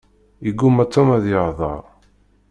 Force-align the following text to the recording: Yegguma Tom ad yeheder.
Yegguma 0.45 0.83
Tom 0.93 1.07
ad 1.17 1.25
yeheder. 1.31 1.81